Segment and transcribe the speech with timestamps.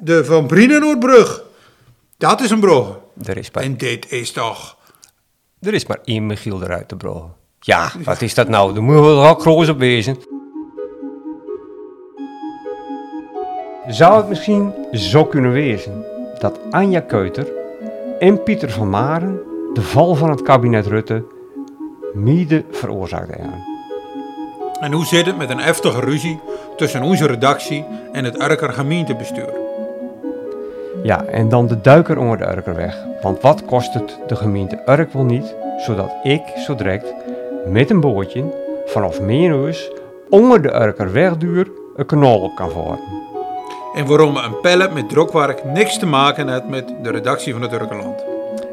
[0.00, 1.42] de Van Brienenoordbrug.
[2.16, 2.98] Dat is een brug.
[3.24, 4.76] Er is maar, En dit is toch...
[5.60, 7.32] er is maar één Michiel eruit te brogen.
[7.60, 8.74] Ja, wat is dat nou?
[8.74, 10.16] Daar moeten we ook groot op wezen.
[13.88, 16.04] Zou het misschien zo kunnen wezen
[16.38, 17.46] dat Anja Keuter
[18.18, 19.40] en Pieter van Maren
[19.72, 21.24] de val van het kabinet Rutte
[22.14, 23.64] mede veroorzaakt hebben?
[24.80, 26.40] En hoe zit het met een heftige ruzie
[26.76, 29.67] tussen onze redactie en het Urker gemeentebestuur?
[31.02, 32.96] Ja, en dan de duiker onder de Urkerweg.
[33.22, 37.14] Want wat kost het de gemeente Urk wel niet, zodat ik zo direct
[37.66, 38.44] met een bootje
[38.86, 39.90] vanaf Meenhuis
[40.28, 42.98] onder de Urkerwegduur een kanaal op kan varen.
[43.94, 47.72] En waarom een pallet met drokwerk niks te maken heeft met de redactie van het
[47.72, 48.24] Urkerland.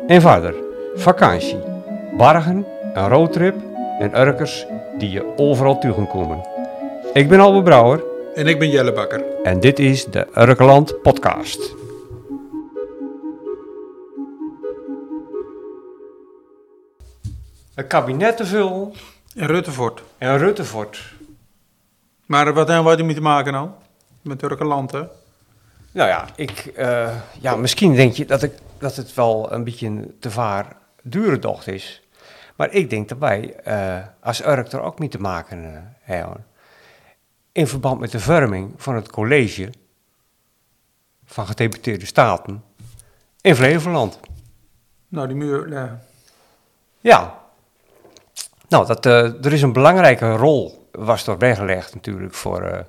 [0.07, 0.55] En verder,
[0.95, 1.59] vakantie,
[2.17, 3.55] bargen, een roadtrip
[3.99, 4.65] en Urkers
[4.97, 6.47] die je overal tegen komen.
[7.13, 8.03] Ik ben Albert Brouwer
[8.35, 9.23] En ik ben Jelle Bakker.
[9.43, 11.75] en dit is de Urkerland podcast.
[17.75, 18.93] Een kabinet te vullen
[19.35, 20.03] En Ruttefort.
[20.17, 21.13] en Ruttefort.
[22.25, 23.75] Maar wat hebben wij ermee te maken dan?
[24.21, 25.03] Met Urkerland, hè?
[25.91, 29.87] Nou ja, ik, eh, ja, misschien denk je dat, ik, dat het wel een beetje
[29.87, 32.01] een te vaar dure docht is.
[32.55, 36.45] Maar ik denk dat wij eh, als Urk er ook mee te maken eh, hebben.
[37.51, 39.69] In verband met de vorming van het college
[41.25, 42.63] van gedeputeerde staten
[43.41, 44.19] in Flevoland.
[45.07, 45.69] Nou, die muur...
[45.69, 45.99] Ja.
[46.99, 47.43] Ja.
[48.69, 52.79] Nou, dat, eh, er is een belangrijke rol, was weggelegd natuurlijk, voor, eh,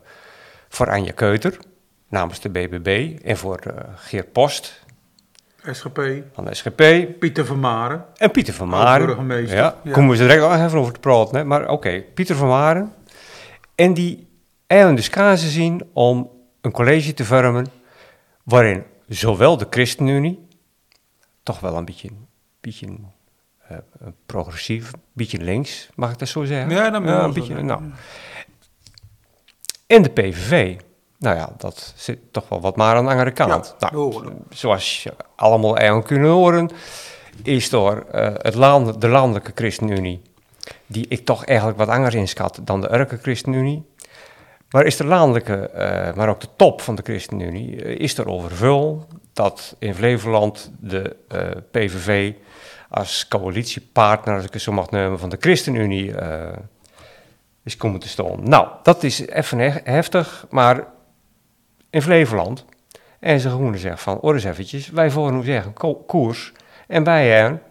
[0.69, 1.59] voor Anja Keuter
[2.09, 4.85] namens de BBB en voor eh, Geert Post
[5.73, 6.01] SGP.
[6.33, 8.05] van de SGP Pieter van Maren.
[8.17, 8.87] en Pieter van Maren.
[9.07, 9.93] Oud-burgemeester, Ja, ja.
[9.93, 11.37] komen we direct nog even over te praten.
[11.37, 11.45] Hè?
[11.45, 12.93] Maar oké, Pieter van Maren.
[13.75, 14.29] En die
[14.67, 17.67] hebben dus kansen zien om een college te vormen
[18.43, 20.49] waarin zowel de ChristenUnie,
[21.43, 22.11] toch wel een beetje,
[22.61, 22.93] beetje eh,
[24.27, 26.71] progressief, een beetje links, mag ik dat zo zeggen?
[26.71, 27.83] Ja, wel een beetje, nou.
[29.87, 30.77] En de PVV.
[31.19, 33.75] Nou ja, dat zit toch wel wat maar aan de andere kant.
[33.79, 36.71] Ja, nou, zoals je allemaal eigenlijk kunnen horen,
[37.43, 40.23] is door eh, het land, de landelijke ChristenUnie,
[40.87, 43.85] die ik toch eigenlijk wat anders inschat dan de Urke ChristenUnie.
[44.71, 48.29] Maar is de landelijke, eh, maar ook de top van de ChristenUnie, eh, is er
[48.29, 51.41] overvul dat in Flevoland de eh,
[51.71, 52.33] PVV
[52.89, 56.57] als coalitiepartner, als ik het zo mag nemen, van de ChristenUnie eh,
[57.63, 58.49] is komen te staan.
[58.49, 60.85] Nou, dat is even he- heftig, maar
[61.91, 62.65] in Flevoland
[63.21, 66.53] en ze gewoon zeggen van, hoor eens eventjes, wij voeren nu zeggen ko- koers.
[66.87, 67.63] En wij hebben,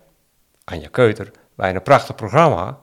[0.64, 2.78] Anja Keuter, wij een prachtig programma.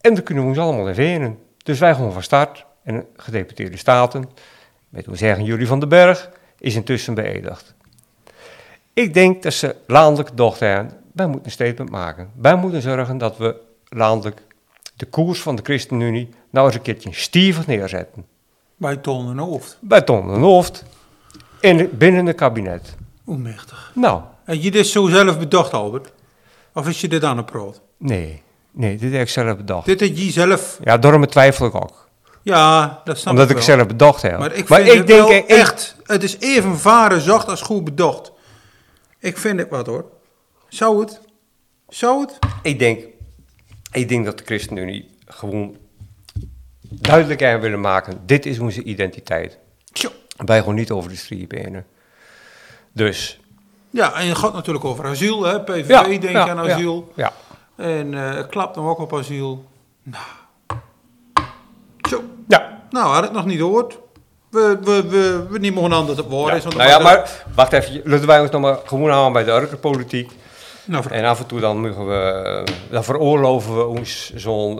[0.00, 1.38] En daar kunnen we ons allemaal in.
[1.56, 2.66] Dus wij gaan van start.
[2.82, 4.28] En de gedeputeerde staten,
[4.88, 7.74] met hoe zeggen jullie van den Berg, is intussen beëdigd.
[8.92, 12.30] Ik denk dat ze landelijk docht hebben, wij moeten een statement maken.
[12.36, 13.56] Wij moeten zorgen dat we
[13.88, 14.42] landelijk
[14.96, 18.26] de koers van de ChristenUnie nou eens een keertje stevig neerzetten.
[18.76, 19.78] Bij Ton en Hoofd.
[19.80, 20.84] Bij Ton den Hoofd,
[21.60, 22.96] in, binnen het kabinet.
[23.24, 23.90] Hoe mechtig.
[23.94, 26.12] Nou, En je dit zo zelf bedacht, Albert?
[26.74, 27.80] Of is je dit aan het praat?
[27.96, 29.86] nee, nee, dit heb ik zelf bedacht.
[29.86, 30.78] Dit heb je zelf...
[30.82, 32.08] Ja, daarom twijfel ik ook.
[32.42, 33.76] Ja, dat snap omdat ik ik het wel.
[33.76, 34.38] zelf bedacht heb.
[34.38, 35.96] Maar ik vind het wel echt...
[36.02, 38.32] Het is even varen zacht als goed bedacht.
[39.18, 40.04] Ik vind het wat, hoor.
[40.74, 41.20] Zou het?
[41.88, 42.38] Zou het?
[42.62, 43.04] Ik denk,
[43.92, 45.76] ik denk dat de ChristenUnie gewoon
[46.80, 48.22] duidelijk aan willen maken.
[48.26, 49.58] Dit is onze identiteit.
[49.92, 50.10] Tjo.
[50.36, 51.84] Wij gewoon niet over de streep heen.
[52.92, 53.40] Dus.
[53.90, 55.60] Ja, en je gaat natuurlijk over asiel, hè.
[55.60, 57.12] PVV Ja, denkt ja, aan ja, asiel.
[57.16, 57.32] Ja.
[57.76, 59.64] En eh het klapt hem ook op asiel.
[60.02, 60.24] Nou.
[62.00, 62.22] Tjo.
[62.48, 62.82] ja.
[62.90, 63.98] Nou, had ik nog niet gehoord.
[64.50, 66.62] We, we, we, we niet mogen aan dat het woord is.
[66.62, 68.00] want Nou dan ja, maar wacht even.
[68.04, 70.30] Laten wij ons nog maar gewoon houden bij de urkerpolitiek.
[70.86, 74.76] Nou, En af en toe dan, mogen we, dan veroorloven we ons zo'n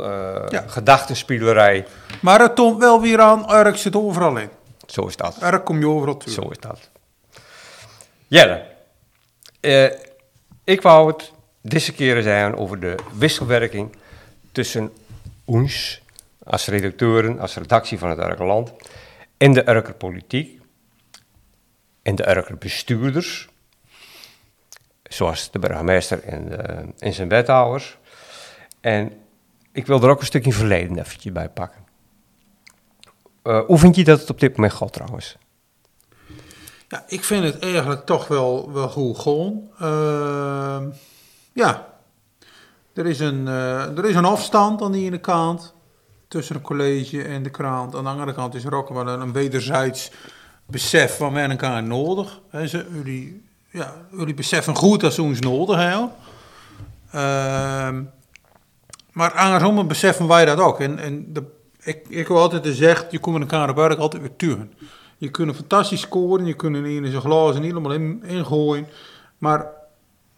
[0.49, 0.65] Ja.
[0.67, 1.87] gedachtenspielerij.
[2.23, 4.49] maar het toont wel weer aan, Urk zit overal in.
[4.87, 5.37] Zo is dat.
[5.43, 6.33] Urk kom je overal toe.
[6.33, 6.91] Zo is dat.
[8.27, 8.65] Jelle,
[9.61, 9.91] eh,
[10.65, 13.97] ik wou het deze keer zijn over de wisselwerking
[14.53, 14.93] tussen
[15.45, 16.03] ons
[16.45, 18.73] als redacteuren, als redactie van het Urkerland
[19.37, 20.61] en de Urker politiek
[22.03, 23.49] en de Urker bestuurders,
[25.15, 27.99] zoals de burgemeester en, de, en zijn wethouders.
[28.81, 29.13] En
[29.73, 31.81] ik wil er ook een stukje verleden eventjes bij pakken.
[33.43, 35.37] Eh, hoe vind je dat het op dit moment gaat trouwens?
[36.89, 39.71] Ja, ik vind het eigenlijk toch wel, wel goed gewoon.
[39.79, 40.89] Ehm,
[41.53, 41.87] ja,
[42.95, 45.75] er is, een, eh, er is een afstand aan die ene kant
[46.29, 47.95] tussen het college en de krant.
[47.95, 50.11] Aan de andere kant is er ook wel een, een wederzijds
[50.67, 52.41] besef van wij elkaar nodig.
[52.49, 53.44] Hè, ze, jullie,
[53.75, 56.11] ja, jullie beseffen goed dat ze ons nodig hebben.
[57.11, 58.03] Ehm,
[59.13, 60.81] maar andersom beseffen wij dat ook.
[60.81, 61.43] En, en de,
[61.83, 64.73] ik, ik wil altijd zeggen, je komt met elkaar op werk altijd weer turen.
[65.19, 68.87] Je kunt fantastisch scoren, je kunt in zijn glazen helemaal in, ingooien.
[69.39, 69.67] Maar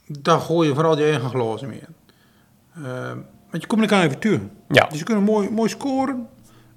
[0.06, 1.94] dan gooi je vooral je eigen glazen mee in.
[2.84, 3.18] Ehm,
[3.50, 4.50] want je komt met elkaar even turen.
[4.68, 4.86] Ja.
[4.86, 6.28] Dus je kunt mooi, mooi scoren.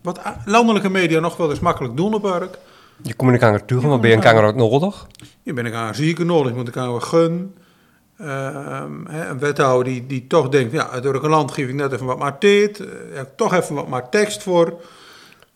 [0.02, 2.58] Wat landelijke media nog wel eens makkelijk doen op werk.
[3.02, 5.08] Je komt elkaar naartoe, maar ben je elkaar ook nodig?
[5.44, 7.56] Je bent elkaar zeker nodig, je moet elkaar wel gunnen.
[8.16, 12.06] Hè, een wethouder die, die toch denkt, ja, door een land geef ik net even
[12.06, 12.88] wat maar tijd, uh,
[13.36, 14.82] toch even wat maar tekst voor.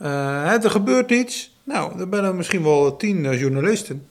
[0.02, 4.08] Uh, er gebeurt iets, nou, dan ben er misschien wel tien uh, journalisten.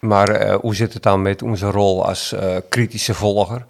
[0.00, 2.34] Maar hoe zit het dan met onze rol als
[2.68, 3.64] kritische volger?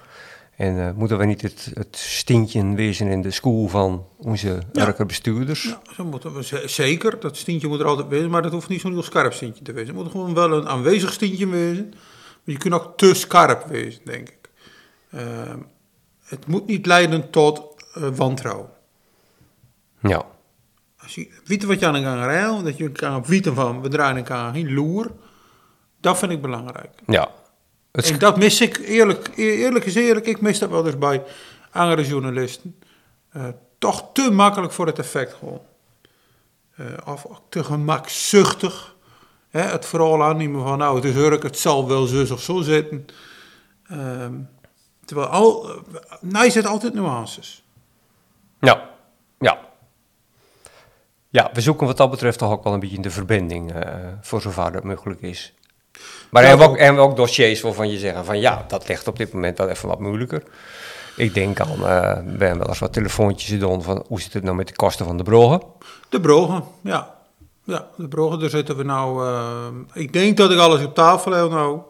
[0.56, 5.04] En moeten we niet het, het stintje wezen in de school van onze ja.
[5.06, 5.62] bestuurders?
[5.62, 7.20] Ja, zo moeten we zeker.
[7.20, 9.72] Dat stintje moet er altijd wezen, maar dat hoeft niet zo'n heel scherp stintje te
[9.72, 9.94] wezen.
[9.94, 11.88] Het moet gewoon wel een aanwezig stintje wezen.
[11.90, 14.50] Maar je kunt ook te scherp wezen, denk ik.
[15.14, 15.20] Uh,
[16.24, 18.68] het moet niet leiden tot uh, wantrouwen.
[20.00, 20.26] Ja.
[20.98, 24.16] Als je weet wat je aan elkaar rijdt, dat je kan weten van, we draaien
[24.16, 25.10] elkaar geen loer.
[26.00, 26.90] Dat vind ik belangrijk.
[27.06, 27.30] Ja.
[27.94, 31.22] Het en dat mis ik, eerlijk, eerlijk is eerlijk, ik mis dat wel eens bij
[31.70, 32.78] andere journalisten.
[33.36, 33.48] Uh,
[33.78, 35.60] toch te makkelijk voor het effect gewoon.
[36.76, 38.94] Uh, of te gemakzuchtig.
[39.48, 42.60] Hè, het vooral aannemen van, nou, het is Urk, het zal wel zus of zo
[42.60, 43.06] zitten.
[43.92, 44.48] Um,
[45.04, 45.70] terwijl al,
[46.20, 47.64] nou, zit altijd nuances.
[48.60, 48.90] Ja,
[49.38, 49.58] ja.
[51.28, 54.40] Ja, we zoeken wat dat betreft toch ook wel een beetje de verbinding, uh, voor
[54.40, 55.54] zover dat mogelijk is.
[56.30, 58.88] Maar ja, hebben, we ook, hebben we ook dossiers waarvan je zeggen van ja, dat
[58.88, 60.42] ligt op dit moment wel even wat moeilijker.
[61.16, 64.42] Ik denk aan, uh, we hebben wel eens wat telefoontjes gedaan van hoe zit het
[64.42, 65.62] nou met de kosten van de brogen?
[66.08, 67.14] De brogen, ja.
[67.64, 69.26] Ja, de brogen, daar zitten we nou.
[69.26, 71.80] Uh, ik denk dat ik alles op tafel heb nou.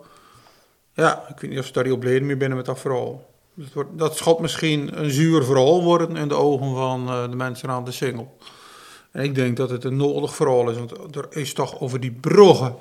[0.93, 3.25] Ja, ik weet niet of ze daar heel blij mee binnen met dat verhaal.
[3.55, 7.37] Dat, wordt, dat schot misschien een zuur verhaal worden in de ogen van uh, de
[7.37, 8.37] mensen aan de singel.
[9.11, 12.13] En ik denk dat het een nodig verhaal is, want er is toch over die
[12.21, 12.75] bruggen.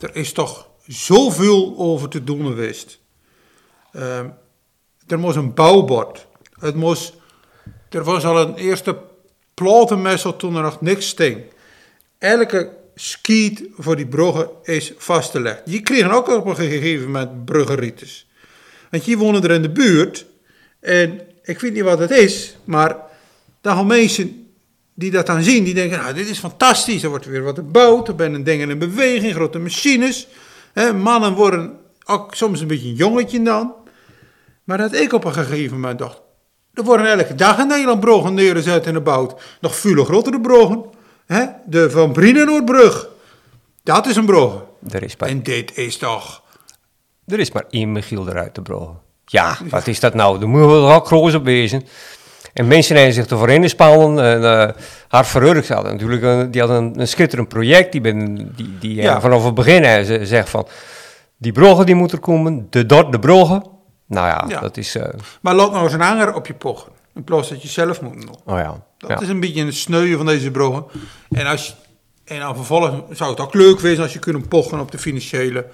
[0.00, 3.00] Er is toch zoveel over te doen geweest.
[3.92, 4.18] Uh,
[5.06, 6.26] er moest een bouwbord.
[6.58, 7.14] Het moest,
[7.90, 8.96] er was al een eerste
[9.54, 11.44] platenmessel toen er nog niks sting
[12.24, 15.62] elke skiet voor die bruggen is vastgelegd.
[15.64, 18.26] Je kreeg ook op een gegeven moment bruggerites.
[18.90, 20.26] Want je wonen er in de buurt
[20.80, 22.96] en ik weet niet wat het is, maar
[23.60, 24.43] dan gaan mensen
[24.94, 28.08] die dat dan zien, die denken, nou dit is fantastisch, er wordt weer wat gebouwd,
[28.08, 30.26] er zijn dingen in beweging, grote machines.
[30.72, 33.74] Hè, mannen worden ook soms een beetje een jongetje dan.
[34.64, 36.20] Maar dat ik op een gegeven moment dacht,
[36.74, 39.42] er worden elke dag in Nederland bruggen neergezet en gebouwd.
[39.60, 40.84] Nog veel grotere bruggen.
[41.26, 41.46] Hè?
[41.66, 43.08] De Van Brienenoordbrug.
[43.82, 44.62] Dat is een brug.
[44.90, 46.42] Er is maar, en dit is toch...
[47.26, 48.98] Er is maar één Michiel eruit te brogen.
[49.26, 50.38] Ja, wat is dat nou?
[50.38, 51.86] Daar moeten we er ook groot op wezen.
[52.54, 54.24] En mensen hebben zich ervoor in spannen.
[54.24, 56.22] En uh, hard verheugd hadden natuurlijk.
[56.22, 57.92] Een, die hadden een, een schitterend project.
[57.92, 59.20] Die, ben, die, die ja.
[59.20, 60.66] vanaf het begin zegt van...
[61.36, 62.66] Die brogen die moeten komen.
[62.70, 63.62] De dort, de brogen.
[64.06, 64.60] Nou ja, ja.
[64.60, 64.96] dat is...
[64.96, 65.02] Uh...
[65.40, 66.92] Maar laat nou eens een hanger op je pochen.
[67.14, 68.36] In plaats dat je zelf moet doen.
[68.44, 68.82] Oh ja.
[68.98, 70.84] Dat is een beetje een sneuien van deze brogen.
[71.30, 71.76] En, als,
[72.24, 75.66] en dan vervolgens zou het ook leuk zijn als je kunt pochen op de financiële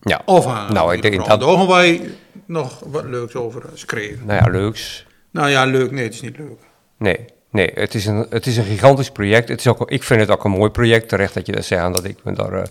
[0.00, 0.22] ja.
[0.24, 0.72] afhangen.
[0.72, 1.40] Nou, ik denk dat...
[1.40, 2.10] Daar gaan wij
[2.46, 4.26] nog wat leuks over schrijven.
[4.26, 5.06] Nou ja, leuks.
[5.32, 5.90] Nou ja, leuk.
[5.90, 6.58] Nee, het is niet leuk.
[6.96, 9.48] Nee, nee het, is een, het is een gigantisch project.
[9.48, 11.08] Het is ook, ik vind het ook een mooi project.
[11.08, 12.62] Terecht dat je dat zegt, dat ik me daar uh,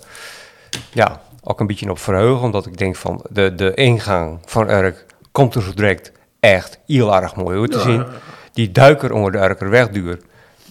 [0.91, 2.41] ja, ook een beetje op verheug.
[2.41, 7.15] Omdat ik denk van de, de ingang van Urk komt er zo direct echt heel
[7.15, 7.84] erg mooi uit te ja.
[7.84, 8.06] zien
[8.53, 10.20] die duiker onder de Erkerwegduur,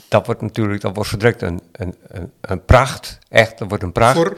[0.09, 3.19] dat wordt natuurlijk, dat wordt direct een, een, een, een, pracht.
[3.29, 4.17] Echt, dat wordt een pracht.
[4.17, 4.37] Voor,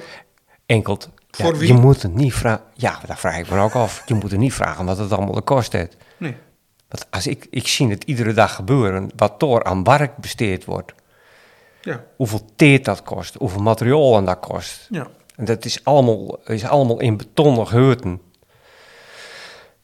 [0.67, 1.09] Enkelt.
[1.31, 1.67] Ja, wie?
[1.67, 2.65] Je moet het niet vragen.
[2.75, 4.03] Ja, dat vraag ik me ook af.
[4.07, 5.97] Je moet het niet vragen wat het allemaal de kost heeft.
[6.17, 6.37] Nee.
[6.93, 10.93] Want als ik, ik zie het iedere dag gebeuren, wat door aan werk besteed wordt.
[11.81, 12.05] Ja.
[12.17, 14.87] Hoeveel teet dat kost, hoeveel materiaal dat kost.
[14.91, 15.07] Ja.
[15.37, 18.21] En dat is allemaal, is allemaal in betonnen geheuten.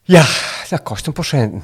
[0.01, 0.25] Ja,
[0.69, 1.63] dat kost een procent.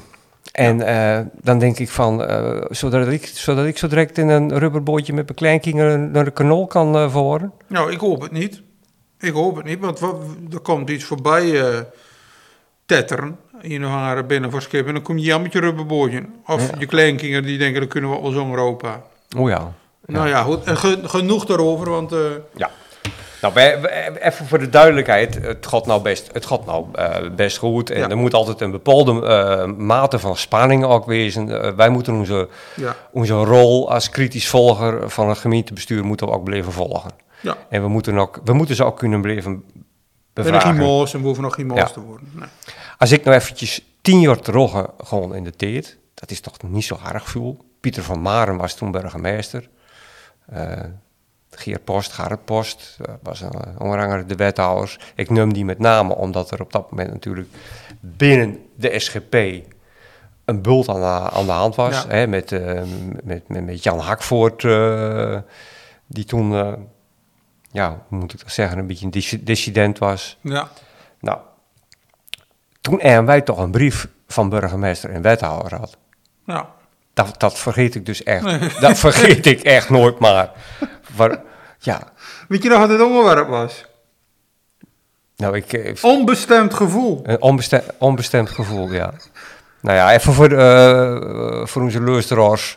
[0.52, 4.58] En uh, dan denk ik van, uh, zodat, ik, zodat ik zo direct in een
[4.58, 7.52] rubberbootje met mijn kleinkinderen naar de kanal kan uh, verhoren?
[7.66, 8.62] Nou, ik hoop het niet.
[9.18, 10.22] Ik hoop het niet, want wat,
[10.52, 11.84] er komt iets voorbij
[12.86, 13.38] tetteren.
[13.68, 16.22] Nog haar binnen voor schip en dan kom je aan met je rubberbootje.
[16.46, 16.74] Of ja.
[16.78, 19.02] je kleinkinderen die denken, dat kunnen we zo Europa.
[19.36, 19.72] Oh ja.
[20.06, 20.64] Nou ja, goed.
[20.64, 22.14] En ge, genoeg daarover, want...
[22.56, 22.70] ja.
[23.42, 23.54] Nou,
[24.20, 27.90] even voor de duidelijkheid, het gaat nou best, het gaat nou, eh, best goed.
[27.90, 28.08] En Ja.
[28.08, 31.62] er moet altijd een bepaalde eh, mate van spanning ook wezen.
[31.62, 36.32] Eh, wij moeten onze, Ja, onze rol als kritisch volger van het gemeentebestuur moeten we
[36.32, 37.10] ook blijven volgen.
[37.40, 37.56] ja.
[37.68, 39.62] En we moeten, ook, we moeten ze ook kunnen blijven We
[40.42, 40.68] nog bevragen.
[40.70, 42.28] geen moos en we hoeven nog geen moos te worden.
[42.32, 42.48] Nee.
[42.98, 46.62] Als ik nou eventjes tien jaar terug ga, gewoon in de tijd, dat is toch
[46.62, 47.64] niet zo erg veel.
[47.80, 49.68] Pieter van Maren was toen burgemeester.
[50.46, 50.80] Eh
[51.50, 54.98] Geert Post, Gerrit Post, eh, was een, eh, andere de wethouders.
[55.14, 57.48] Ik noem die met name omdat er op dat moment natuurlijk
[58.00, 59.34] binnen de SGP
[60.44, 62.02] een bult aan de, aan de hand was.
[62.02, 62.08] Ja.
[62.08, 62.82] Hè, met, eh,
[63.24, 65.38] met, met, met Jan Hakvoort, eh,
[66.06, 66.72] die toen, eh,
[67.70, 70.38] ja, hoe moet ik dat zeggen, een beetje een dis- dissident was.
[70.40, 70.68] Ja,
[71.20, 71.38] Nou,
[72.88, 75.96] toen wij toch een brief van burgemeester en wethouder gehad.
[76.46, 76.74] ja.
[77.14, 78.80] Dat, dat vergeet ik dus echt.
[78.80, 80.50] Dat vergeet ik echt nooit maar.
[81.16, 81.40] Maar,
[81.78, 82.00] ja,
[82.48, 83.84] Weet je nog wat het onderwerp was?
[85.36, 85.72] nou, ik...
[85.72, 87.20] eh, Onbestemd gevoel.
[87.22, 89.12] Een onbestemd, onbestemd gevoel, ja.
[89.80, 90.56] Nou ja, even voor, de,
[91.60, 92.76] eh, voor onze luisteraars.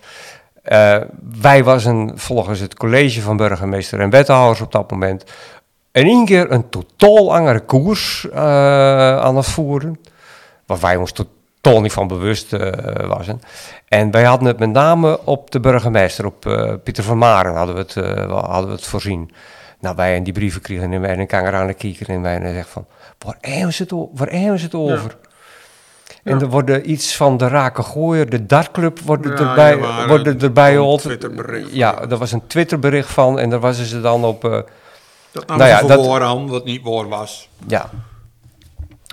[0.63, 0.97] Eh,
[1.41, 1.85] wij was
[2.15, 5.23] volgens het college van burgemeester en wethouders op dat moment...
[5.91, 9.99] in één keer een totaal andere koers eh, aan het voeren.
[10.65, 13.41] Waar wij ons totaal niet van bewust eh waren.
[13.87, 17.75] En wij hadden het met name op de burgemeester, op eh, Pieter van Maren hadden
[17.75, 17.93] we het,
[18.31, 19.31] hadden we het voorzien.
[19.79, 22.21] Nou, wij in die brieven kregen en wij in een kanger aan de kieker en
[22.21, 22.85] wij en zeggen van...
[23.25, 25.17] Waar hebben ze het, waar hebben ze het over?
[26.23, 26.41] En Ja.
[26.41, 30.33] er worden iets van de Raken Gooier, de dartclub, worden Ja, erbij, ja, maar worden
[30.33, 30.99] een- erbij van,
[31.49, 32.01] Ja, ja.
[32.09, 34.43] er was een Twitterbericht van en daar was ze dan op...
[35.29, 37.49] eh, Dat Nou nou ja, ja, dat- voor aan, wat niet waar was.
[37.67, 37.89] ja.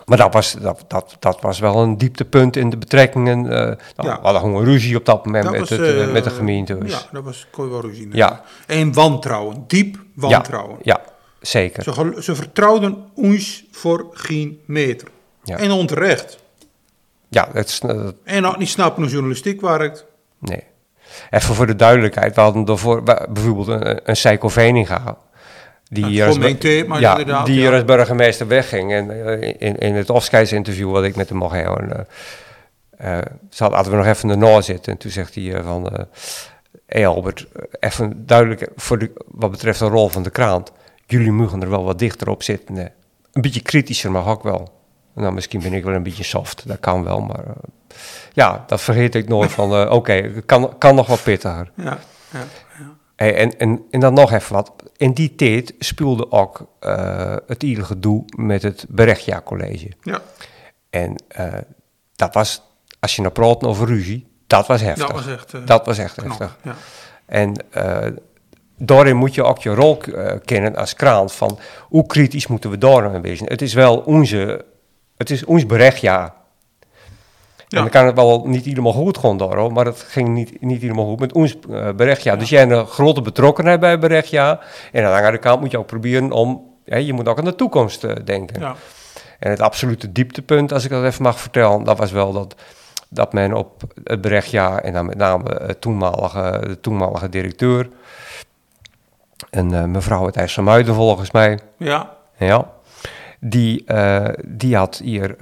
[0.06, 3.38] Maar dat was, dat, dat, dat was wel een dieptepunt in de betrekkingen.
[3.46, 4.16] eh nou, Ja.
[4.16, 6.30] We hadden gewoon ruzie op dat moment Dat met, was, het, eh, eh, met de
[6.30, 6.78] gemeente.
[6.78, 6.90] Dus.
[6.92, 8.16] Ja, dat was, kon je wel ruzie nemen.
[8.16, 8.42] Ja.
[8.66, 10.76] En wantrouwen, diep wantrouwen.
[10.82, 11.82] Ja, ja, zeker.
[11.82, 15.08] Ze, ze vertrouwden ons voor geen meter.
[15.42, 15.56] Ja.
[15.56, 16.38] En onterecht.
[17.28, 20.04] Ja, dat is, eh, En ook niet snappen hoe journalistiek werkt.
[20.38, 20.62] nee.
[21.30, 25.16] Even voor de duidelijkheid, we hadden daarvoor bijvoorbeeld een, een Seiko Veninga.
[25.88, 26.38] Die als,
[26.86, 27.14] maar ja,
[27.44, 27.72] die ja.
[27.72, 28.92] als burgemeester wegging.
[28.92, 33.92] En eh, in, in het afscheidsinterview wat ik met hem mocht eh, eh, zat- hadden
[33.92, 34.92] we nog even erna zitten.
[34.92, 36.04] En toen zegt hij eh, van, eh
[36.86, 40.72] hey Albert, eh, even duidelijk voor de, wat betreft de rol van de krant.
[41.06, 42.78] Jullie mogen er wel wat dichter op zitten.
[42.78, 42.84] eh.
[43.32, 44.74] Een beetje kritischer mag ook wel.
[45.14, 47.44] Nou, misschien ben ik wel een beetje soft, dat kan wel, maar...
[47.46, 47.52] eh,
[48.32, 51.70] ja, dat vergeet ik nooit van, eh, oké, het kan, kan nog wat pittiger.
[51.74, 51.98] Ja,
[52.32, 52.44] ja.
[53.16, 54.72] Hey, en, en, en dan nog even wat.
[54.96, 59.92] In die tijd speelde ook eh, het hele gedoe met het Berechtjaarcollege.
[60.02, 60.20] ja.
[60.90, 61.54] En eh,
[62.16, 62.62] dat was,
[63.00, 65.06] als je nou praat over ruzie, dat was heftig.
[65.06, 66.58] dat was echt eh, Dat was echt heftig.
[66.62, 66.74] Ja.
[67.26, 67.54] En
[68.78, 70.00] daarin moet je ook je rol
[70.44, 73.46] kennen als krant van hoe kritisch moeten we daar nou wezen.
[73.46, 74.64] Het is wel onze,
[75.16, 76.34] het is ons berechtjaar.
[77.68, 77.76] Ja.
[77.76, 80.60] En dan kan het wel niet helemaal goed gaan daar, hoor, maar het ging niet,
[80.60, 81.58] niet helemaal goed met ons
[81.96, 82.38] berechtjaar.
[82.38, 84.66] Dus jij hebt een grote betrokkenheid bij berechtjaar.
[84.92, 87.44] En aan de andere kant moet je ook proberen om, hè, je moet ook aan
[87.44, 88.60] de toekomst eh, denken.
[88.60, 88.74] Ja.
[89.38, 92.54] En het absolute dieptepunt, als ik dat even mag vertellen, dat was wel dat,
[93.08, 97.88] dat men op het berechtjaar, en dan met name het toenmalige, de toenmalige directeur,
[99.50, 102.16] en eh, mevrouw het IJsselmuiden volgens mij, ja.
[102.36, 102.70] ja,
[103.40, 103.84] die,
[104.46, 105.36] die had hier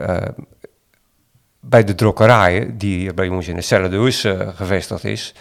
[1.69, 5.35] bij de drokkerijen, die hier bij ons in hetzelfde huis eh, gevestigd is,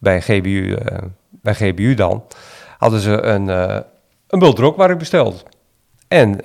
[0.00, 0.98] bij GBU, eh,
[1.30, 2.24] bij GBU dan,
[2.78, 3.78] hadden ze een, eh
[4.28, 5.42] een bult drokwerk besteld.
[6.08, 6.40] En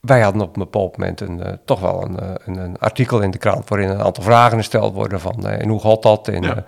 [0.00, 3.38] wij hadden op een bepaald moment een, toch wel een, een, een artikel in de
[3.38, 6.28] krant waarin een aantal vragen gesteld worden van en hoe gaat dat?
[6.28, 6.64] En, Ja.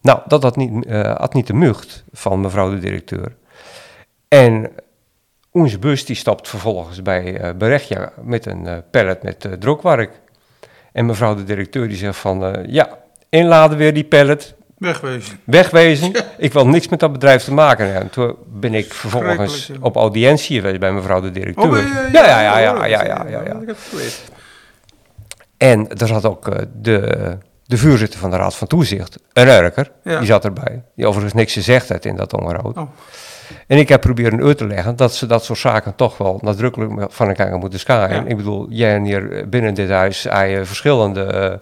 [0.00, 3.36] nou, dat had niet, had niet de mucht van mevrouw de directeur.
[4.28, 4.70] En
[5.52, 10.20] onze bus die stapt vervolgens bij Berechtja met een eh, pallet met drokwerk.
[10.92, 15.40] En mevrouw de directeur die zegt van, ja, inladen weer die pallet, Wegwezen.
[15.44, 16.12] wegwezen.
[16.38, 18.02] Ik wil niks met dat bedrijf te maken hebben.
[18.02, 21.64] En toen ben ik vervolgens op audiëntie geweest bij mevrouw de directeur.
[21.70, 23.74] Oh, je- ja, ja, ja, ja, ja, ja, ja, ja.
[25.56, 30.18] En er zat ook de, de voorzitter van de Raad van Toezicht, een Urker, Ja.
[30.18, 30.82] die zat erbij.
[30.96, 32.76] Die overigens niks gezegd heeft in dat onderhoud.
[32.76, 32.88] Oh.
[33.66, 37.12] En ik heb proberen uit te leggen dat ze dat soort zaken toch wel nadrukkelijk
[37.12, 38.24] van elkaar moeten scheiden.
[38.24, 38.30] Ja.
[38.30, 41.54] Ik bedoel, jij en hier binnen dit huis je verschillende eh,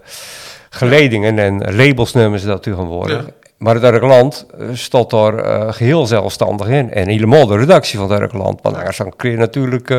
[0.69, 3.25] geledingen en labels noemen ze dat tegenwoordig.
[3.25, 3.31] Ja.
[3.57, 6.93] Maar het Urkeland eh, staat daar eh, geheel zelfstandig in.
[6.93, 8.61] En helemaal de redactie van het Urkeland.
[8.61, 9.89] Want anders dan kun je natuurlijk...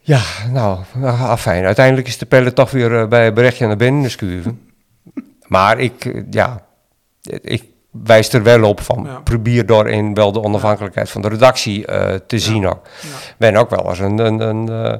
[0.00, 0.20] ja,
[0.50, 1.64] nou, ah, fijn.
[1.64, 4.60] Uiteindelijk is de pelle toch weer bij berichtje naar binnen geschuiven.
[5.48, 6.62] Maar ik, ja,
[7.40, 7.64] ik,
[8.04, 9.20] wijst er wel op van Ja.
[9.24, 12.80] probeer daarin wel de onafhankelijkheid van de redactie eh, te zien ook.
[13.00, 13.08] Ja.
[13.38, 14.92] ben ook wel eens een, een, een, eh,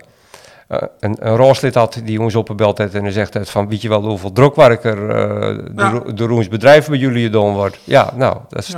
[0.68, 3.82] eh, een, een rooslid had die ons opgebeld heeft en dan zegt het van, weet
[3.82, 4.96] je wel hoeveel drukwerker
[5.76, 7.78] ro- de Roens bedrijf bij jullie gedaan wordt?
[7.84, 8.74] Ja, nou, dat is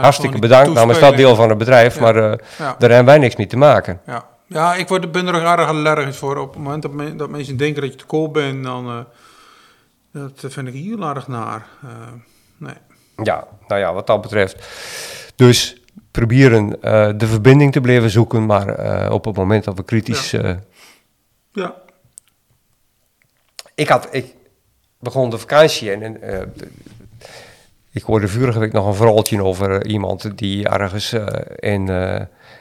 [0.00, 1.16] hartstikke bedankt namens dat toespeling.
[1.16, 2.38] deel van het bedrijf, maar daar
[2.78, 4.00] hebben wij niks mee te maken.
[4.06, 6.36] Ja, ja ik word, ben er erg allergisch voor.
[6.36, 10.22] Op het moment dat, men- dat mensen denken dat je te koop bent, dan uh,
[10.40, 11.66] dat vind ik heel erg naar.
[12.58, 12.74] Nee.
[13.22, 14.66] Ja, nou ja, wat dat betreft.
[15.36, 19.84] Dus proberen uh, de verbinding te blijven zoeken, maar uh, op het moment dat we
[19.84, 20.30] kritisch.
[20.30, 20.42] Ja.
[20.42, 20.56] Uh,
[21.52, 21.74] ja.
[23.74, 24.34] Ik had, ik
[24.98, 26.54] begon de vakantie en, en
[27.92, 31.12] ik hoorde vorige week nog een verhaaltje over iemand die ergens
[31.56, 31.88] in,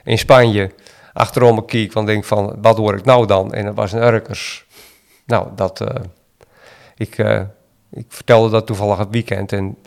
[0.03, 0.71] in Spanje
[1.13, 3.53] achterom me keek, van denk van, wat hoor ik nou dan?
[3.53, 4.65] En dat was een Urkers.
[5.25, 5.83] Nou, dat,
[6.95, 7.17] ik,
[7.91, 9.77] ik vertelde dat toevallig het weekend en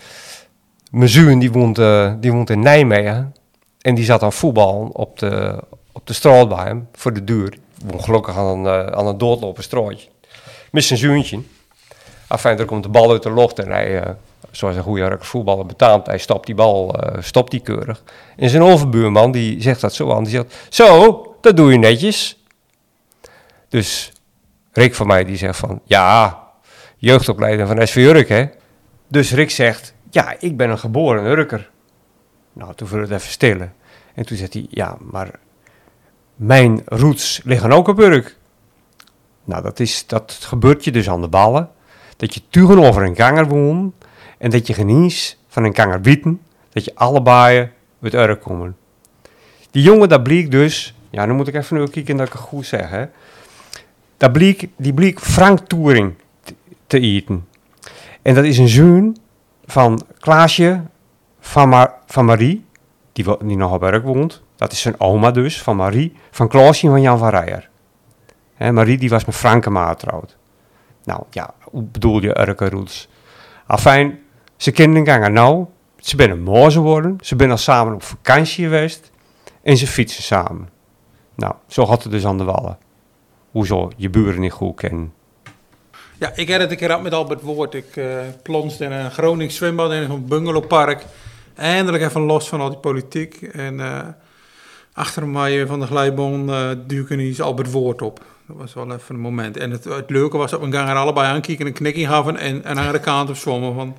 [0.92, 3.34] zoon die woont, uh, die woont in Nijmegen.
[3.80, 5.58] En die zat aan voetbal op de,
[5.92, 7.52] op de straat bij hem, voor de.
[7.84, 10.08] Woon gelukkig aan een, uh, aan een doodlopen straatje.
[10.70, 11.40] Met zijn zoontje.
[12.26, 14.10] Afijn, er komt de bal uit de lucht en hij, uh,
[14.50, 18.02] zoals een goede voetballer betaamt, hij stopt die bal, stopt die keurig.
[18.36, 22.38] En zijn overbuurman, die zegt dat zo aan, die zegt, zo, dat doe je netjes.
[23.68, 24.12] Dus
[24.72, 26.39] Rick van mij, die zegt van, ja,
[27.00, 28.46] jeugdopleider van SV Urk, hè.
[29.08, 31.70] Dus Rick zegt, ja, ik ben een geboren Urker.
[32.52, 33.72] Nou, toen viel het even stillen.
[34.14, 35.30] En toen zegt hij, ja, maar
[36.34, 38.36] mijn roots liggen ook op Urk.
[39.44, 41.70] Nou, dat, is, dat gebeurt je dus aan de ballen.
[42.16, 43.94] Dat je tegenover een ganger woont
[44.38, 46.40] en dat je geniet van een ganger bieten,
[46.72, 47.70] dat je allebei
[48.02, 48.76] uit Urk komen.
[49.70, 52.42] Die jongen, dat bleek dus, ja, dan moet ik even nu kijken dat ik het
[52.42, 53.06] goed zeg, hè.
[54.16, 56.14] Dat bleek, die bleek Frank Touring
[56.90, 57.48] te, te eten.
[58.22, 59.16] En dat is een zoon
[59.64, 60.82] van Klaasje
[61.40, 62.64] van, Mar van Marie,
[63.12, 64.42] die, die nog op Urk woont.
[64.56, 67.68] Dat is zijn oma dus, van Marie, van Klaasje van Jan van Rijer.
[68.72, 70.36] Marie die was met Frankema getrouwd.
[71.04, 73.08] Nou ja, hoe bedoel je Urke roots?
[73.66, 74.18] Afijn,
[74.56, 75.66] ze kinderen gaan nou,
[75.96, 79.10] ze zijn mooi geworden, ze zijn al samen op vakantie geweest
[79.62, 80.68] en ze fietsen samen.
[81.34, 82.78] Nou, zo gaat het dus aan de wallen.
[83.50, 85.12] Hoezo je buren niet goed kennen.
[86.20, 87.74] Ja, ik heb het een keer gehad met Albert Woord.
[87.74, 88.04] Ik uh,
[88.42, 91.04] plonste in een Gronings zwembad in een bungalowpark.
[91.56, 93.42] Eindelijk even los van al die politiek.
[93.42, 93.98] En uh,
[94.92, 98.24] achter mij van de glijbaan uh, duiken is Albert Woord op.
[98.46, 99.56] Dat was wel even een moment.
[99.56, 102.64] En het, het leuke was dat we gang er allebei aankijken, een knikking gaven en,
[102.64, 103.96] en aan de kant op zwommen van...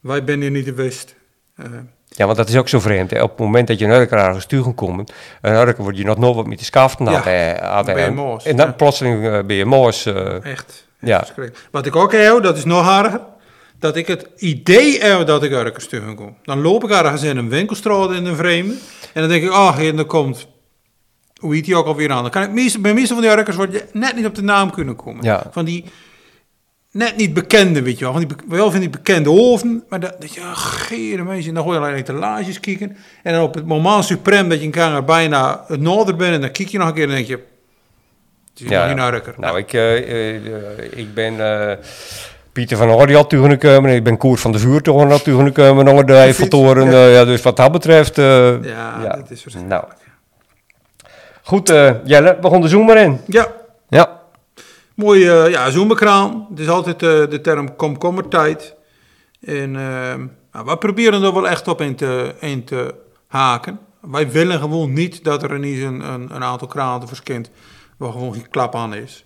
[0.00, 1.14] Wij zijn hier niet de west.
[1.56, 1.66] Uh,
[2.08, 3.10] ja, want dat is ook zo vreemd.
[3.10, 3.22] Hè?
[3.22, 6.18] Op het moment dat je een Urker ergens sturen komt, een Urker word je nog
[6.18, 8.18] nooit wat met de skaften ja, aan ben.
[8.44, 8.72] En dan ja.
[8.72, 10.06] plotseling ben je moos.
[10.06, 10.86] Uh, echt.
[11.00, 11.26] Ja.
[11.70, 13.20] Wat ik ook heb, dat is nog harder,
[13.78, 16.36] dat ik het idee heb dat ik Urker sturen kom.
[16.42, 18.74] Dan loop ik ergens in een winkelstraat in een vreemde
[19.14, 20.46] en dan denk ik, oh, en dan komt
[21.38, 22.22] hoe heet die ook alweer aan?
[22.22, 24.42] Dan kan ik meestal, bij meeste van die Urkers word je net niet op de
[24.42, 25.24] naam kunnen komen.
[25.24, 25.46] Ja.
[25.50, 25.84] Van die
[26.90, 28.12] net niet bekende, weet je wel.
[28.12, 31.78] Van die, wel van die bekende hoofden, maar dat, dat je, geere mensen, dan gooi
[31.78, 32.96] je alleen etalages kijken.
[33.22, 36.40] En dan op het moment suprem dat je een kamer bijna het noorden bent en
[36.40, 37.42] dan kijk je nog een keer en denk je,
[38.66, 39.34] ja, geen Urker.
[39.36, 41.34] Nou, ik, uh, uh, ik ben...
[41.34, 41.72] Uh,
[42.52, 43.94] Pieter van Ordi toen komen.
[43.94, 45.84] Ik ben Koert van de Vuurtoren natuurlijk komen.
[45.84, 46.90] Nog de Eiffeltoren.
[46.90, 47.06] Ja.
[47.06, 47.24] ja.
[47.24, 48.16] dus wat dat betreft...
[48.16, 49.68] ja, ja, dat is verschrikkelijk.
[49.68, 49.84] Nou.
[51.42, 53.20] Goed, uh, Jelle, we gaan de zoom maar in.
[53.26, 53.46] Ja.
[53.88, 54.20] Ja.
[54.94, 56.46] Mooi, uh, ja, zoombekraan.
[56.50, 58.74] Het is altijd de term komkommertijd.
[59.40, 62.94] En nou, wij proberen er wel echt op in te, in te
[63.26, 63.78] haken.
[64.00, 67.50] Wij willen gewoon niet dat er ineens een, een, een aantal kranen verschijnt
[67.98, 69.24] waar gewoon geen klap aan is.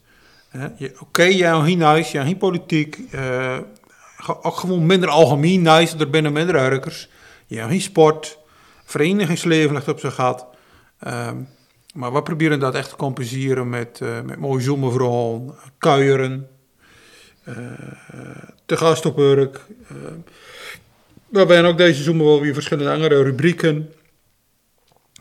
[1.01, 2.99] Oké, jij hebt geen jij hebt geen politiek.
[3.15, 3.59] Uh,
[4.43, 7.09] ook gewoon minder algemeen nice, er binnen minder Urkers.
[7.47, 8.39] Je hebt geen sport,
[8.85, 10.47] verenigingsleven ligt op zijn gat.
[11.07, 11.49] Um,
[11.95, 16.49] maar we proberen dat echt te compenseren met, uh, met mooie zomerverhaal, kuieren,
[17.49, 17.55] uh,
[18.67, 19.61] te gast op Urk.
[19.83, 19.99] Uh,
[21.29, 23.93] we hebben ook deze zomer wel weer verschillende andere rubrieken.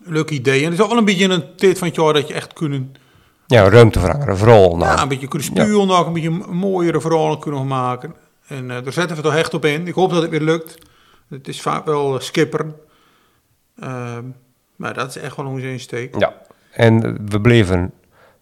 [0.04, 0.64] Leuke ideeën.
[0.64, 2.96] Het is ook wel een beetje een tijd van het jaar dat je echt kunnen...
[3.52, 4.78] Ja, ruimte vragen, vooral.
[4.78, 4.96] Nou.
[4.96, 6.06] Ja, een beetje spuwen, ja.
[6.06, 8.16] een beetje mooiere verhalen kunnen maken.
[8.48, 9.88] En uh, daar zetten we toch echt op in.
[9.88, 10.78] Ik hoop dat het weer lukt.
[11.30, 12.76] Het is vaak wel skipperen.
[13.84, 14.18] Uh,
[14.76, 16.20] maar dat is echt wel onze insteek.
[16.20, 16.34] Ja,
[16.72, 17.94] en we bleven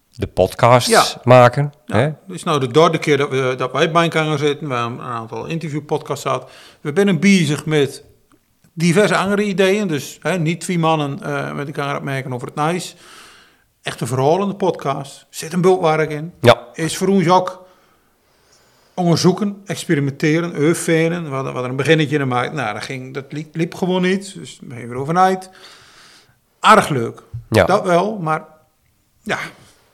[0.10, 1.04] de podcast ja.
[1.24, 1.74] maken.
[1.86, 2.04] Ja, hè?
[2.04, 4.67] Het is nou de derde keer dat, we, dat wij bij elkaar zitten.
[4.67, 6.50] We hebben een aantal interviewpodcasts gehad.
[6.82, 8.04] We zijn bezig met
[8.74, 9.88] diverse andere ideeën.
[9.88, 12.95] Dus hè, niet twee mannen uh, met elkaar opmerken over het nice.
[13.81, 15.25] Echt een verhaal in de podcast.
[15.29, 16.33] Zit een bultwerk in.
[16.41, 16.67] Ja.
[16.73, 17.67] Is voor ons ook
[18.93, 21.23] onderzoeken, experimenteren, uitvinden.
[21.23, 22.53] We hadden, we hadden een beginnetje gemaakt.
[22.53, 24.33] Nou, dat, ging, dat liep, liep gewoon niet.
[24.33, 25.49] Dus we gingen erover uit.
[26.59, 27.21] Aardig leuk.
[27.49, 27.65] Ja.
[27.65, 28.45] Dat wel, maar
[29.21, 29.39] ja,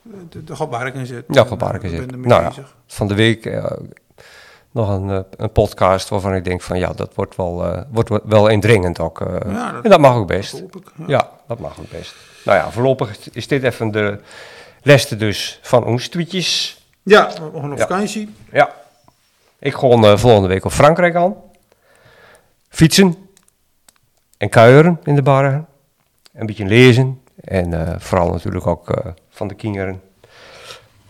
[0.02, 1.24] de, de gaat waar ik in zit.
[1.28, 2.16] Ja, in Ik zit.
[2.16, 2.52] Nou ja.
[2.86, 3.70] Van de week eh,
[4.76, 8.10] nog een, eh, een podcast waarvan ik denk van ja, dat wordt wel, eh, wordt
[8.24, 9.20] wel- indringend ook.
[9.20, 9.52] eh.
[9.52, 10.62] Ja, dat- en dat mag ook best.
[10.96, 11.04] Ja.
[11.06, 12.14] Ja, dat mag ook best.
[12.44, 14.20] Nou ja, voorlopig is dit even de
[14.82, 16.80] leste dus van ons tweetjes.
[17.02, 17.76] Ja, op Ja.
[17.76, 18.34] vakantie.
[18.52, 18.74] Ja.
[19.58, 21.34] Ik ga eh, volgende week op Frankrijk aan.
[22.68, 23.14] Fietsen.
[24.38, 25.66] En kuieren in de barren.
[26.34, 27.20] Een beetje lezen.
[27.44, 28.94] En vooral natuurlijk ook
[29.30, 30.00] van de kinderen.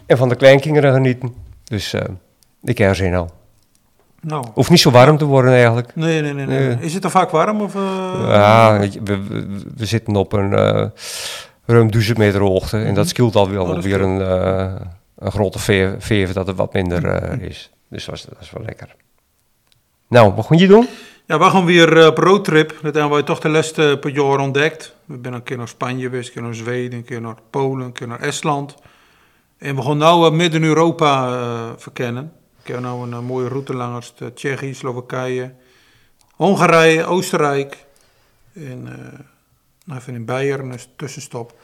[0.07, 1.35] En van de kleinkinderen genieten.
[1.65, 1.95] Dus
[2.63, 3.31] ik heb er zin al.
[4.27, 5.95] Nou, Hoeft niet zo warm te worden eigenlijk.
[5.95, 6.47] nee, nee, nee.
[6.47, 6.69] nee.
[6.69, 6.77] Nee.
[6.81, 7.61] Is het er vaak warm?
[7.61, 7.81] Of, eh?
[8.29, 10.87] Ja, we, we, we zitten op een eh,
[11.65, 12.79] ruim 1000 meter hoogte.
[12.79, 14.75] En dat scheelt alweer, Oh, dat alweer een, eh,
[15.19, 17.71] een grote veer, veer dat het wat minder eh, is.
[17.89, 18.95] Dus dat is, dat is wel lekker.
[20.09, 20.89] Nou, wat gaan je doen?
[21.27, 22.69] Ja, we gaan weer op roadtrip.
[22.83, 24.95] Dat hebben wij toch de laatste per jaar ontdekt.
[25.05, 27.87] We zijn een keer naar Spanje geweest, een keer naar Zweden, een keer naar Polen,
[27.87, 28.75] een keer naar Estland.
[29.59, 32.33] En we gaan nu uh, Midden-Europa eh, verkennen.
[32.67, 35.53] Ik heb nou een eh, mooie route langs de Tsjechië, Slowakije,
[36.35, 37.85] Hongarije, Oostenrijk.
[38.55, 39.19] En eh,
[39.85, 41.55] nou, even in Beieren, een tussenstop.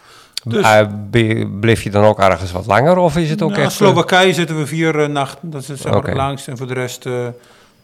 [0.45, 3.73] Dus- be- bleef je dan ook ergens wat langer of is het ook Nou, echt...
[3.73, 5.51] Slowakije zitten we vier nachten.
[5.51, 6.07] Dat is zeg maar Oké.
[6.09, 6.49] het langst.
[6.49, 7.09] En voor de rest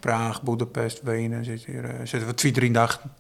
[0.00, 3.12] Praag, Budapest, Wenen zitten, hier, zitten we twee, drie nachten.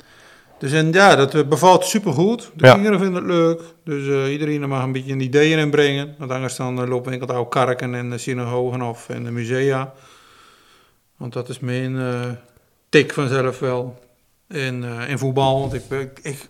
[0.58, 2.50] Dus en ja, dat eh, bevalt supergoed.
[2.54, 2.72] De Ja.
[2.74, 3.62] kinderen vinden het leuk.
[3.84, 6.14] Dus eh, iedereen mag een beetje een ideeën inbrengen.
[6.18, 9.30] Want anders dan uh, lopen we enkel oude karken en de synagogen af en de
[9.30, 9.92] musea.
[11.16, 12.38] Want dat is mijn
[12.88, 13.98] tik vanzelf wel.
[14.48, 15.60] En, in voetbal.
[15.60, 16.48] Want ik, ik, ik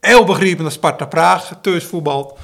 [0.00, 2.38] heel begrepen dat Sparta Praag thuis voetbal.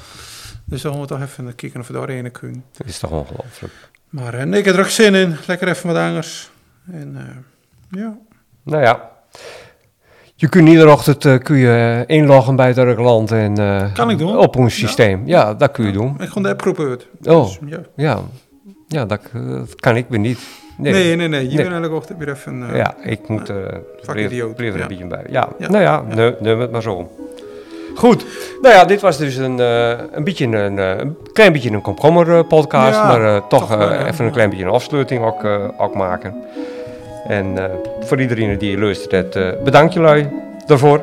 [0.65, 2.65] Dus dan gaan we toch even kijken of we daarheen kunnen.
[2.77, 3.73] Dat is toch ongelooflijk.
[4.09, 5.37] Maar nee, ik heb er ook zin in.
[5.47, 6.51] Lekker even wat anders.
[6.93, 7.45] En
[7.91, 8.19] ja.
[8.63, 9.11] Nou ja.
[10.41, 14.11] Je kunt iedere ochtend eh, kun je eh, inloggen bij het Urkland en eh, Kan
[14.11, 14.37] ik doen.
[14.37, 15.23] op ons systeem.
[15.25, 16.17] Ja, dat kun je doen.
[16.21, 17.07] Ik ga de appgroep uit.
[17.25, 17.45] Oh.
[17.45, 17.79] Dus, ja.
[17.97, 18.19] Ja,
[18.89, 19.21] ja dat,
[19.77, 20.39] kan ik weer niet.
[20.77, 20.93] Nee.
[20.93, 21.51] Nee, nee, nee.
[21.51, 21.69] Je Nee.
[21.69, 22.67] bent elke ochtend weer even...
[22.75, 23.55] Ja, ik moet ja.
[23.55, 25.25] een beetje bij.
[25.31, 26.03] Ja, nou ja,
[26.41, 27.11] neem het maar zo.
[27.95, 28.27] Goed,
[28.63, 33.03] nou ja, dit was dus een, een, beetje een, een klein beetje een komkommer podcast,
[33.03, 34.07] maar toch, toch wel, ja.
[34.07, 35.45] even een klein beetje een afsluiting ook,
[35.79, 36.35] ook maken.
[37.29, 37.65] En eh,
[38.01, 40.29] voor iedereen die luistert, eh bedankt jullie
[40.67, 41.01] daarvoor.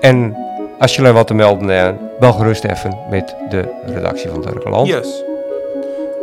[0.00, 0.36] En
[0.78, 4.86] als jullie wat te melden hebben, wel gerust even met de redactie van Turkeland.
[4.86, 5.24] Yes.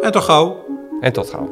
[0.01, 0.65] En toch gauw.
[1.01, 1.49] En tot gauw.